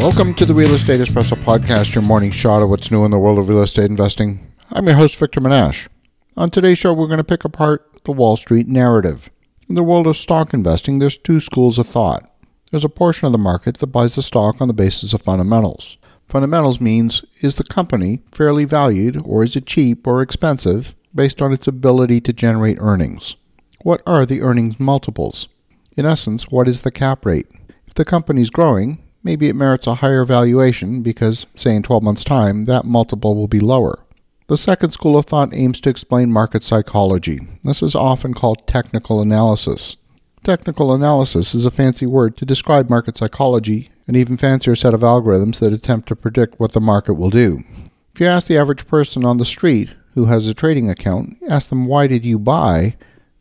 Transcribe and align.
Welcome 0.00 0.32
to 0.36 0.46
the 0.46 0.54
Real 0.54 0.74
Estate 0.74 0.96
Espresso 0.96 1.36
Podcast, 1.36 1.94
your 1.94 2.02
morning 2.02 2.30
shot 2.30 2.62
of 2.62 2.70
what's 2.70 2.90
new 2.90 3.04
in 3.04 3.10
the 3.10 3.18
world 3.18 3.38
of 3.38 3.50
real 3.50 3.62
estate 3.62 3.90
investing. 3.90 4.50
I'm 4.70 4.86
your 4.86 4.96
host, 4.96 5.14
Victor 5.16 5.42
Menasce. 5.42 5.88
On 6.38 6.48
today's 6.48 6.78
show, 6.78 6.94
we're 6.94 7.06
going 7.06 7.18
to 7.18 7.22
pick 7.24 7.44
apart 7.44 7.86
the 8.04 8.12
Wall 8.12 8.38
Street 8.38 8.66
narrative. 8.66 9.28
In 9.68 9.74
the 9.74 9.82
world 9.82 10.06
of 10.06 10.16
stock 10.16 10.54
investing, 10.54 11.00
there's 11.00 11.18
two 11.18 11.38
schools 11.38 11.78
of 11.78 11.86
thought. 11.86 12.32
There's 12.70 12.84
a 12.84 12.88
portion 12.88 13.26
of 13.26 13.32
the 13.32 13.38
market 13.38 13.76
that 13.76 13.88
buys 13.88 14.14
the 14.14 14.22
stock 14.22 14.62
on 14.62 14.68
the 14.68 14.74
basis 14.74 15.12
of 15.12 15.20
fundamentals. 15.20 15.98
Fundamentals 16.28 16.80
means 16.80 17.22
is 17.42 17.56
the 17.56 17.64
company 17.64 18.20
fairly 18.32 18.64
valued 18.64 19.20
or 19.22 19.44
is 19.44 19.54
it 19.54 19.66
cheap 19.66 20.06
or 20.06 20.22
expensive 20.22 20.94
based 21.14 21.42
on 21.42 21.52
its 21.52 21.68
ability 21.68 22.22
to 22.22 22.32
generate 22.32 22.78
earnings? 22.80 23.36
What 23.82 24.00
are 24.06 24.24
the 24.24 24.40
earnings 24.40 24.80
multiples? 24.80 25.48
In 25.94 26.06
essence, 26.06 26.48
what 26.50 26.68
is 26.68 26.80
the 26.80 26.90
cap 26.90 27.26
rate? 27.26 27.48
If 27.86 27.92
the 27.92 28.06
company 28.06 28.40
is 28.40 28.48
growing, 28.48 29.04
maybe 29.22 29.48
it 29.48 29.56
merits 29.56 29.86
a 29.86 29.96
higher 29.96 30.24
valuation 30.24 31.02
because, 31.02 31.46
say, 31.54 31.74
in 31.74 31.82
12 31.82 32.02
months' 32.02 32.24
time, 32.24 32.64
that 32.64 32.84
multiple 32.84 33.34
will 33.34 33.48
be 33.48 33.60
lower. 33.60 33.98
The 34.46 34.58
second 34.58 34.90
school 34.90 35.16
of 35.16 35.26
thought 35.26 35.54
aims 35.54 35.80
to 35.82 35.90
explain 35.90 36.32
market 36.32 36.64
psychology. 36.64 37.38
This 37.62 37.82
is 37.82 37.94
often 37.94 38.34
called 38.34 38.66
technical 38.66 39.20
analysis. 39.20 39.96
Technical 40.42 40.92
analysis 40.92 41.54
is 41.54 41.64
a 41.64 41.70
fancy 41.70 42.06
word 42.06 42.36
to 42.38 42.46
describe 42.46 42.90
market 42.90 43.16
psychology, 43.16 43.90
an 44.08 44.16
even 44.16 44.36
fancier 44.36 44.74
set 44.74 44.94
of 44.94 45.02
algorithms 45.02 45.60
that 45.60 45.72
attempt 45.72 46.08
to 46.08 46.16
predict 46.16 46.58
what 46.58 46.72
the 46.72 46.80
market 46.80 47.14
will 47.14 47.30
do. 47.30 47.62
If 48.14 48.20
you 48.20 48.26
ask 48.26 48.48
the 48.48 48.56
average 48.56 48.88
person 48.88 49.24
on 49.24 49.36
the 49.36 49.44
street 49.44 49.90
who 50.14 50.24
has 50.24 50.48
a 50.48 50.54
trading 50.54 50.90
account, 50.90 51.36
ask 51.48 51.68
them 51.68 51.86
why 51.86 52.06
did 52.06 52.24
you 52.24 52.38
buy, 52.38 52.96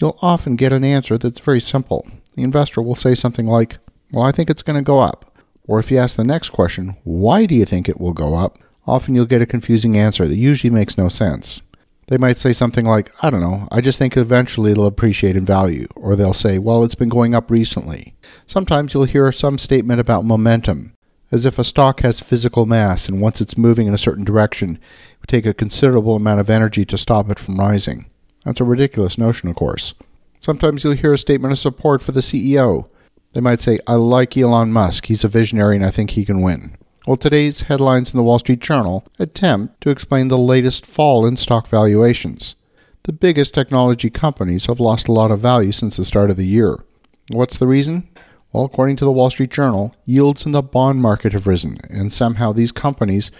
you'll 0.00 0.18
often 0.22 0.56
get 0.56 0.72
an 0.72 0.84
answer 0.84 1.18
that's 1.18 1.40
very 1.40 1.60
simple. 1.60 2.06
The 2.32 2.42
investor 2.42 2.80
will 2.80 2.94
say 2.94 3.14
something 3.14 3.46
like, 3.46 3.78
Well, 4.10 4.24
I 4.24 4.32
think 4.32 4.48
it's 4.48 4.62
going 4.62 4.78
to 4.78 4.82
go 4.82 5.00
up. 5.00 5.33
Or 5.66 5.78
if 5.78 5.90
you 5.90 5.98
ask 5.98 6.16
the 6.16 6.24
next 6.24 6.50
question, 6.50 6.96
why 7.04 7.46
do 7.46 7.54
you 7.54 7.64
think 7.64 7.88
it 7.88 8.00
will 8.00 8.12
go 8.12 8.34
up? 8.34 8.58
Often 8.86 9.14
you'll 9.14 9.24
get 9.24 9.42
a 9.42 9.46
confusing 9.46 9.96
answer 9.96 10.28
that 10.28 10.36
usually 10.36 10.70
makes 10.70 10.98
no 10.98 11.08
sense. 11.08 11.62
They 12.08 12.18
might 12.18 12.36
say 12.36 12.52
something 12.52 12.84
like, 12.84 13.10
I 13.22 13.30
don't 13.30 13.40
know, 13.40 13.66
I 13.72 13.80
just 13.80 13.98
think 13.98 14.14
eventually 14.16 14.72
it'll 14.72 14.86
appreciate 14.86 15.36
in 15.36 15.46
value. 15.46 15.88
Or 15.96 16.16
they'll 16.16 16.34
say, 16.34 16.58
well, 16.58 16.84
it's 16.84 16.94
been 16.94 17.08
going 17.08 17.34
up 17.34 17.50
recently. 17.50 18.14
Sometimes 18.46 18.92
you'll 18.92 19.04
hear 19.04 19.32
some 19.32 19.56
statement 19.56 20.00
about 20.00 20.26
momentum, 20.26 20.92
as 21.32 21.46
if 21.46 21.58
a 21.58 21.64
stock 21.64 22.00
has 22.00 22.20
physical 22.20 22.66
mass 22.66 23.08
and 23.08 23.22
once 23.22 23.40
it's 23.40 23.56
moving 23.56 23.86
in 23.86 23.94
a 23.94 23.98
certain 23.98 24.24
direction, 24.24 24.74
it 24.74 25.20
would 25.20 25.28
take 25.28 25.46
a 25.46 25.54
considerable 25.54 26.14
amount 26.14 26.40
of 26.40 26.50
energy 26.50 26.84
to 26.84 26.98
stop 26.98 27.30
it 27.30 27.38
from 27.38 27.58
rising. 27.58 28.04
That's 28.44 28.60
a 28.60 28.64
ridiculous 28.64 29.16
notion, 29.16 29.48
of 29.48 29.56
course. 29.56 29.94
Sometimes 30.40 30.84
you'll 30.84 30.92
hear 30.92 31.14
a 31.14 31.18
statement 31.18 31.52
of 31.52 31.58
support 31.58 32.02
for 32.02 32.12
the 32.12 32.20
CEO, 32.20 32.86
they 33.34 33.40
might 33.40 33.60
say, 33.60 33.78
I 33.86 33.94
like 33.94 34.36
Elon 34.36 34.72
Musk. 34.72 35.06
He's 35.06 35.24
a 35.24 35.28
visionary 35.28 35.76
and 35.76 35.84
I 35.84 35.90
think 35.90 36.10
he 36.10 36.24
can 36.24 36.40
win. 36.40 36.76
Well, 37.06 37.16
today's 37.16 37.62
headlines 37.62 38.14
in 38.14 38.16
the 38.16 38.24
Wall 38.24 38.38
Street 38.38 38.60
Journal 38.60 39.04
attempt 39.18 39.82
to 39.82 39.90
explain 39.90 40.28
the 40.28 40.38
latest 40.38 40.86
fall 40.86 41.26
in 41.26 41.36
stock 41.36 41.68
valuations. 41.68 42.56
The 43.02 43.12
biggest 43.12 43.52
technology 43.52 44.08
companies 44.08 44.66
have 44.66 44.80
lost 44.80 45.08
a 45.08 45.12
lot 45.12 45.30
of 45.30 45.40
value 45.40 45.72
since 45.72 45.96
the 45.96 46.04
start 46.06 46.30
of 46.30 46.36
the 46.36 46.46
year. 46.46 46.82
What's 47.28 47.58
the 47.58 47.66
reason? 47.66 48.08
Well, 48.52 48.64
according 48.64 48.96
to 48.96 49.04
the 49.04 49.12
Wall 49.12 49.28
Street 49.28 49.50
Journal, 49.50 49.94
yields 50.06 50.46
in 50.46 50.52
the 50.52 50.62
bond 50.62 51.02
market 51.02 51.34
have 51.34 51.46
risen, 51.46 51.78
and 51.90 52.12
somehow 52.12 52.52
these 52.52 52.72
companies 52.72 53.30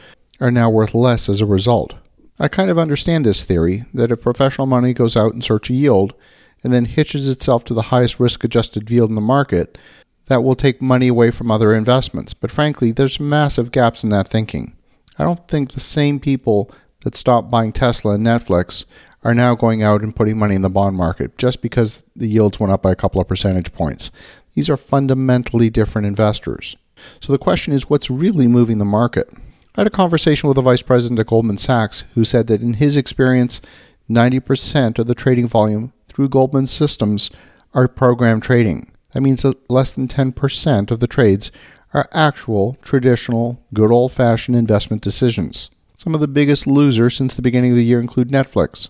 are 0.41 0.51
now 0.51 0.69
worth 0.69 0.93
less 0.93 1.29
as 1.29 1.41
a 1.41 1.47
result. 1.47 1.95
I 2.39 2.49
kind 2.49 2.69
of 2.69 2.79
understand 2.79 3.25
this 3.25 3.45
theory 3.45 3.85
that 3.95 4.11
if 4.11 4.21
professional 4.21 4.67
money 4.67 4.93
goes 4.93 5.17
out 5.17 5.33
in 5.33 5.41
search 5.41 5.71
of 5.71 5.77
yield, 5.77 6.15
and 6.65 6.73
then 6.73 6.87
hitches 6.87 7.29
itself 7.29 7.63
to 7.65 7.75
the 7.75 7.83
highest 7.83 8.19
risk 8.19 8.43
adjusted 8.43 8.91
yield 8.91 9.11
in 9.11 9.15
the 9.15 9.21
market, 9.21 9.79
that 10.27 10.43
will 10.43 10.57
take 10.57 10.81
money 10.81 11.09
away 11.09 11.31
from 11.31 11.51
other 11.51 11.75
investments. 11.75 12.33
But 12.33 12.51
frankly, 12.51 12.91
there's 12.91 13.21
massive 13.21 13.71
gaps 13.71 14.03
in 14.03 14.11
that 14.11 14.27
thinking. 14.27 14.75
I 15.19 15.25
don't 15.25 15.47
think 15.47 15.73
the 15.73 15.81
same 15.81 16.19
people 16.19 16.71
that 17.05 17.17
stopped 17.17 17.51
buying 17.51 17.73
Tesla 17.73 18.15
and 18.15 18.27
Netflix 18.27 18.87
are 19.23 19.35
now 19.35 19.55
going 19.55 19.83
out 19.83 20.03
and 20.03 20.17
putting 20.17 20.39
money 20.39 20.55
in 20.55 20.63
the 20.63 20.69
bond 20.69 20.97
market 20.97 21.37
just 21.39 21.63
because 21.63 22.03
the 22.17 22.29
yields 22.29 22.59
went 22.59 22.73
up 22.73 22.83
by 22.83 22.93
a 22.93 22.97
couple 22.97 23.21
of 23.21 23.29
percentage 23.29 23.73
points. 23.73 24.11
These 24.55 24.69
are 24.69 24.77
fundamentally 24.77 25.71
different 25.71 26.07
investors. 26.07 26.77
So 27.21 27.33
the 27.33 27.39
question 27.39 27.73
is 27.73 27.91
what's 27.91 28.11
really 28.11 28.47
moving 28.47 28.79
the 28.79 28.85
market? 28.85 29.29
I 29.77 29.81
had 29.81 29.87
a 29.87 29.91
conversation 29.91 30.49
with 30.49 30.57
the 30.57 30.63
vice 30.63 30.83
president 30.83 31.19
at 31.19 31.27
Goldman 31.27 31.59
Sachs 31.59 32.05
who 32.15 32.25
said 32.25 32.47
that 32.47 32.61
in 32.61 32.75
his 32.75 32.97
experience, 32.97 33.61
90% 34.09 34.99
of 34.99 35.07
the 35.07 35.15
trading 35.15 35.49
volume 35.49 35.93
through 36.15 36.29
Goldman 36.29 36.67
systems 36.67 37.31
are 37.75 37.89
program 37.89 38.41
trading. 38.41 38.91
That 39.13 39.21
means 39.21 39.43
that 39.43 39.71
less 39.71 39.93
than 39.93 40.09
10% 40.09 40.91
of 40.91 41.01
the 41.01 41.07
trades 41.07 41.51
are 41.93 42.09
actual, 42.13 42.77
traditional, 42.83 43.61
good 43.73 43.91
old 43.91 44.13
fashioned 44.13 44.57
investment 44.57 45.03
decisions. 45.03 45.71
Some 45.97 46.15
of 46.15 46.21
the 46.21 46.29
biggest 46.29 46.67
losers 46.67 47.17
since 47.17 47.35
the 47.35 47.43
beginning 47.43 47.73
of 47.73 47.77
the 47.77 47.85
year 47.85 48.01
include 48.01 48.31
Netflix. 48.31 48.89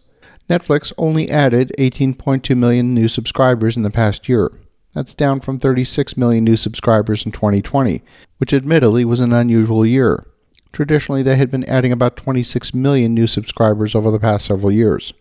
Netflix 0.48 0.92
only 0.98 1.30
added 1.30 1.72
18.2 1.78 2.56
million 2.56 2.94
new 2.94 3.08
subscribers 3.08 3.76
in 3.76 3.82
the 3.82 3.90
past 3.90 4.28
year. 4.28 4.50
That's 4.94 5.14
down 5.14 5.40
from 5.40 5.58
36 5.58 6.16
million 6.16 6.44
new 6.44 6.56
subscribers 6.56 7.26
in 7.26 7.32
2020, 7.32 8.02
which 8.38 8.52
admittedly 8.52 9.04
was 9.04 9.20
an 9.20 9.32
unusual 9.32 9.84
year. 9.84 10.26
Traditionally, 10.72 11.22
they 11.22 11.36
had 11.36 11.50
been 11.50 11.64
adding 11.64 11.92
about 11.92 12.16
26 12.16 12.74
million 12.74 13.14
new 13.14 13.26
subscribers 13.26 13.94
over 13.94 14.10
the 14.10 14.20
past 14.20 14.46
several 14.46 14.72
years 14.72 15.12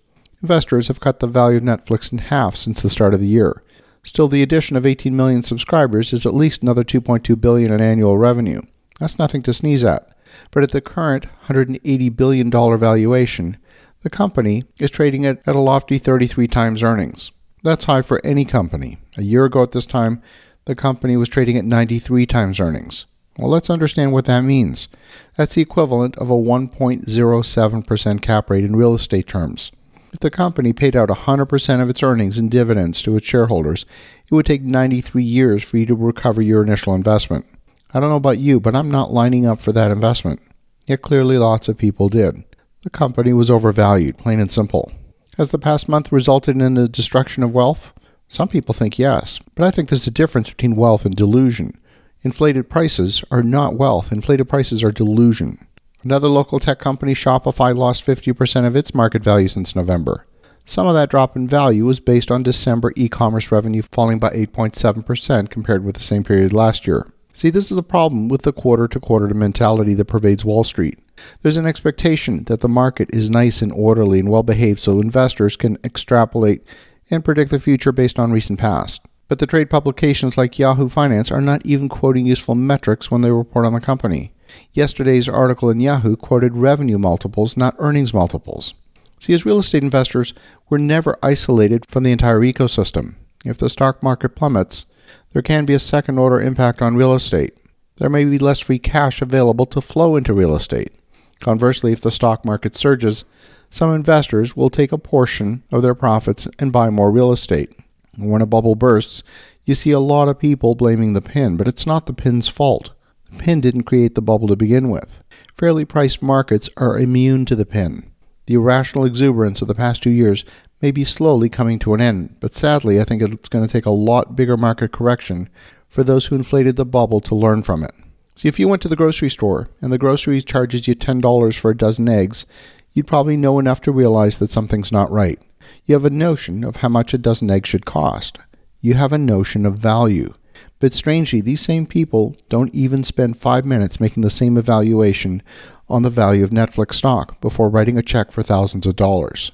investors 0.44 0.90
have 0.90 1.00
cut 1.00 1.20
the 1.20 1.28
value 1.28 1.58
of 1.58 1.64
Netflix 1.64 2.12
in 2.12 2.20
half 2.20 2.56
since 2.56 2.82
the 2.82 2.90
start 2.90 3.14
of 3.14 3.22
the 3.22 3.28
year. 3.28 3.64
Still, 4.04 4.28
the 4.28 4.44
addition 4.44 4.76
of 4.76 4.86
18 4.86 5.16
million 5.16 5.42
subscribers 5.42 6.12
is 6.12 6.26
at 6.26 6.34
least 6.34 6.62
another 6.62 6.84
2.2 6.84 7.40
billion 7.40 7.72
in 7.72 7.80
annual 7.80 8.18
revenue. 8.18 8.62
That's 9.00 9.18
nothing 9.18 9.42
to 9.44 9.54
sneeze 9.54 9.86
at. 9.86 10.10
But 10.52 10.64
at 10.64 10.72
the 10.72 10.82
current 10.82 11.26
180 11.26 12.10
billion 12.10 12.50
dollar 12.50 12.78
valuation, 12.78 13.58
the 14.02 14.10
company 14.10 14.66
is 14.78 14.92
trading 14.92 15.26
at, 15.26 15.42
at 15.48 15.56
a 15.56 15.60
lofty 15.60 15.98
33 15.98 16.48
times 16.48 16.84
earnings. 16.84 17.32
That's 17.64 17.86
high 17.86 18.02
for 18.02 18.24
any 18.26 18.44
company. 18.44 18.98
A 19.18 19.24
year 19.24 19.46
ago 19.46 19.64
at 19.64 19.72
this 19.72 19.86
time, 19.86 20.22
the 20.66 20.76
company 20.76 21.16
was 21.16 21.30
trading 21.30 21.58
at 21.58 21.64
93 21.64 22.26
times 22.26 22.60
earnings. 22.60 23.06
Well, 23.38 23.50
let's 23.50 23.70
understand 23.70 24.12
what 24.12 24.26
that 24.26 24.42
means. 24.42 24.90
That's 25.38 25.56
the 25.56 25.62
equivalent 25.62 26.18
of 26.18 26.30
a 26.30 26.34
1.07% 26.34 28.22
cap 28.22 28.50
rate 28.50 28.66
in 28.66 28.76
real 28.76 28.94
estate 28.94 29.28
terms. 29.28 29.72
If 30.14 30.20
the 30.20 30.30
company 30.30 30.74
paid 30.74 30.96
out 30.96 31.10
100% 31.10 31.82
of 31.82 31.90
its 31.90 32.04
earnings 32.04 32.38
in 32.38 32.48
dividends 32.48 33.02
to 33.02 33.18
its 33.18 33.26
shareholders, 33.26 33.88
it 34.30 34.36
would 34.36 34.46
take 34.46 34.62
93 34.62 35.24
years 35.24 35.64
for 35.64 35.78
you 35.78 35.88
to 35.88 35.96
recover 35.96 36.40
your 36.40 36.62
initial 36.62 36.94
investment. 36.94 37.48
I 37.92 38.00
don't 38.00 38.10
know 38.10 38.16
about 38.16 38.38
you, 38.38 38.60
but 38.60 38.76
I'm 38.76 38.92
not 38.92 39.12
lining 39.12 39.48
up 39.48 39.60
for 39.60 39.72
that 39.72 39.90
investment. 39.90 40.40
Yet 40.86 41.02
clearly 41.02 41.40
lots 41.40 41.68
of 41.68 41.80
people 41.80 42.10
did. 42.10 42.44
The 42.84 42.92
company 42.92 43.34
was 43.34 43.50
overvalued, 43.50 44.20
plain 44.20 44.40
and 44.40 44.52
simple. 44.52 44.92
Has 45.38 45.50
the 45.50 45.58
past 45.58 45.90
month 45.90 46.12
resulted 46.12 46.62
in 46.62 46.76
the 46.76 46.88
destruction 46.88 47.42
of 47.42 47.52
wealth? 47.52 47.92
Some 48.28 48.50
people 48.50 48.76
think 48.76 49.00
yes, 49.00 49.40
but 49.56 49.66
I 49.66 49.72
think 49.72 49.90
there's 49.90 50.06
a 50.06 50.12
difference 50.12 50.52
between 50.52 50.76
wealth 50.76 51.06
and 51.06 51.16
delusion. 51.16 51.76
Inflated 52.22 52.70
prices 52.70 53.24
are 53.32 53.42
not 53.42 53.78
wealth, 53.78 54.12
inflated 54.12 54.48
prices 54.48 54.84
are 54.84 54.92
delusion. 54.92 55.66
Another 56.04 56.28
local 56.28 56.60
tech 56.60 56.80
company, 56.80 57.14
Shopify, 57.14 57.76
lost 57.76 58.06
50% 58.06 58.66
of 58.66 58.76
its 58.76 58.94
market 58.94 59.24
value 59.24 59.48
since 59.48 59.76
November. 59.76 60.26
Some 60.66 60.86
of 60.86 60.94
that 60.96 61.10
drop 61.10 61.36
in 61.36 61.48
value 61.48 61.86
was 61.86 62.00
based 62.00 62.30
on 62.30 62.44
December 62.44 62.92
e 62.96 63.08
commerce 63.08 63.52
revenue 63.52 63.82
falling 63.82 64.20
by 64.20 64.30
8.7% 64.32 65.50
compared 65.50 65.84
with 65.84 65.96
the 65.96 66.04
same 66.04 66.24
period 66.24 66.52
last 66.52 66.86
year. 66.86 67.08
See, 67.34 67.50
this 67.50 67.72
is 67.72 67.76
the 67.76 67.84
problem 67.84 68.28
with 68.28 68.42
the 68.44 68.54
quarter 68.54 68.88
to 68.88 69.00
quarter 69.00 69.34
mentality 69.34 69.94
that 69.96 70.06
pervades 70.06 70.46
Wall 70.46 70.64
Street. 70.64 71.00
There's 71.42 71.58
an 71.58 71.66
expectation 71.66 72.44
that 72.46 72.60
the 72.60 72.70
market 72.70 73.10
is 73.14 73.30
nice 73.30 73.62
and 73.62 73.72
orderly 73.72 74.20
and 74.20 74.30
well 74.30 74.44
behaved 74.44 74.82
so 74.82 75.00
investors 75.00 75.56
can 75.56 75.78
extrapolate 75.86 76.64
and 77.10 77.24
predict 77.24 77.50
the 77.50 77.60
future 77.60 77.92
based 77.94 78.20
on 78.20 78.32
recent 78.32 78.60
past. 78.60 79.02
But 79.30 79.40
the 79.40 79.48
trade 79.48 79.70
publications 79.70 80.38
like 80.38 80.60
Yahoo 80.60 80.90
Finance 80.90 81.32
are 81.32 81.42
not 81.42 81.66
even 81.66 81.88
quoting 81.90 82.26
useful 82.26 82.56
metrics 82.56 83.10
when 83.10 83.22
they 83.22 83.32
report 83.32 83.66
on 83.66 83.74
the 83.74 83.82
company. 83.82 84.33
Yesterday's 84.74 85.30
article 85.30 85.70
in 85.70 85.80
Yahoo 85.80 86.16
quoted 86.16 86.56
revenue 86.56 86.98
multiples, 86.98 87.58
not 87.58 87.76
earnings 87.80 88.14
multiples. 88.14 88.74
See, 89.20 89.34
as 89.34 89.46
real 89.46 89.60
estate 89.60 89.84
investors, 89.84 90.34
we're 90.70 90.78
never 90.78 91.18
isolated 91.24 91.86
from 91.86 92.04
the 92.04 92.12
entire 92.12 92.42
ecosystem. 92.42 93.16
If 93.46 93.58
the 93.58 93.70
stock 93.70 94.04
market 94.04 94.36
plummets, 94.36 94.86
there 95.32 95.42
can 95.42 95.66
be 95.66 95.74
a 95.74 95.80
second 95.80 96.18
order 96.18 96.42
impact 96.42 96.82
on 96.82 96.96
real 96.96 97.14
estate. 97.14 97.56
There 97.98 98.10
may 98.10 98.26
be 98.26 98.40
less 98.40 98.60
free 98.60 98.80
cash 98.80 99.22
available 99.22 99.66
to 99.68 99.82
flow 99.82 100.16
into 100.16 100.34
real 100.34 100.56
estate. 100.56 100.92
Conversely, 101.40 101.92
if 101.92 102.02
the 102.02 102.12
stock 102.12 102.46
market 102.46 102.76
surges, 102.76 103.26
some 103.70 103.94
investors 103.94 104.56
will 104.56 104.70
take 104.70 104.92
a 104.92 104.98
portion 104.98 105.64
of 105.72 105.82
their 105.82 105.96
profits 105.96 106.48
and 106.60 106.72
buy 106.72 106.90
more 106.90 107.12
real 107.12 107.32
estate. 107.32 107.72
When 108.18 108.42
a 108.42 108.46
bubble 108.46 108.76
bursts, 108.76 109.24
you 109.66 109.76
see 109.76 109.92
a 109.92 110.00
lot 110.00 110.28
of 110.28 110.40
people 110.40 110.76
blaming 110.76 111.14
the 111.14 111.22
pin, 111.22 111.58
but 111.58 111.68
it's 111.68 111.88
not 111.88 112.06
the 112.06 112.14
pin's 112.14 112.48
fault. 112.48 112.92
Pin 113.38 113.62
didn't 113.62 113.84
create 113.84 114.16
the 114.16 114.22
bubble 114.22 114.48
to 114.48 114.56
begin 114.56 114.90
with. 114.90 115.24
Fairly 115.58 115.86
priced 115.86 116.22
markets 116.22 116.70
are 116.78 116.98
immune 116.98 117.46
to 117.46 117.56
the 117.56 117.66
pin. 117.66 118.12
The 118.46 118.56
irrational 118.56 119.06
exuberance 119.06 119.62
of 119.62 119.68
the 119.68 119.76
past 119.76 120.04
two 120.04 120.10
years 120.10 120.44
may 120.82 120.92
be 120.92 121.06
slowly 121.06 121.48
coming 121.50 121.80
to 121.80 121.94
an 121.94 122.02
end, 122.02 122.36
but 122.40 122.54
sadly, 122.54 123.00
I 123.00 123.06
think 123.06 123.22
it's 123.22 123.50
going 123.50 123.66
to 123.66 123.72
take 123.72 123.86
a 123.86 123.92
lot 123.92 124.36
bigger 124.36 124.58
market 124.58 124.92
correction 124.92 125.50
for 125.88 126.04
those 126.04 126.26
who 126.26 126.36
inflated 126.36 126.76
the 126.76 126.86
bubble 126.86 127.22
to 127.22 127.36
learn 127.36 127.64
from 127.64 127.84
it. 127.84 127.94
See, 128.36 128.48
if 128.48 128.60
you 128.60 128.68
went 128.68 128.82
to 128.82 128.88
the 128.88 128.96
grocery 128.96 129.30
store 129.30 129.70
and 129.80 129.94
the 129.94 129.98
grocery 129.98 130.42
charges 130.42 130.88
you 130.88 130.96
$10 130.96 131.58
for 131.58 131.72
a 131.72 131.78
dozen 131.78 132.10
eggs, 132.10 132.46
you'd 132.94 133.08
probably 133.08 133.38
know 133.38 133.60
enough 133.60 133.80
to 133.82 133.92
realize 133.92 134.40
that 134.40 134.52
something's 134.52 134.92
not 134.92 135.12
right. 135.12 135.40
You 135.86 135.94
have 135.96 136.06
a 136.06 136.10
notion 136.10 136.64
of 136.64 136.78
how 136.78 136.90
much 136.90 137.14
a 137.14 137.18
dozen 137.18 137.50
eggs 137.50 137.70
should 137.70 137.86
cost. 137.86 138.40
You 138.82 138.96
have 138.96 139.14
a 139.14 139.18
notion 139.18 139.66
of 139.66 139.78
value. 139.78 140.34
But 140.80 140.94
strangely, 140.94 141.42
these 141.42 141.62
same 141.62 141.86
people 141.86 142.36
don't 142.50 142.74
even 142.74 143.04
spend 143.04 143.38
five 143.38 143.66
minutes 143.66 144.00
making 144.00 144.22
the 144.24 144.30
same 144.30 144.58
evaluation 144.58 145.42
on 145.90 146.04
the 146.04 146.10
value 146.10 146.44
of 146.44 146.50
Netflix 146.50 146.96
stock 146.96 147.40
before 147.42 147.70
writing 147.70 147.98
a 147.98 148.02
check 148.02 148.32
for 148.32 148.44
thousands 148.44 148.86
of 148.86 148.96
dollars. 148.96 149.52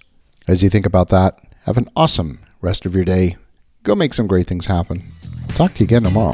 As 0.47 0.63
you 0.63 0.69
think 0.69 0.85
about 0.85 1.09
that, 1.09 1.39
have 1.65 1.77
an 1.77 1.89
awesome 1.95 2.39
rest 2.61 2.85
of 2.85 2.95
your 2.95 3.05
day. 3.05 3.37
Go 3.83 3.95
make 3.95 4.13
some 4.13 4.27
great 4.27 4.47
things 4.47 4.65
happen. 4.65 5.03
Talk 5.49 5.73
to 5.75 5.79
you 5.83 5.85
again 5.85 6.03
tomorrow. 6.03 6.33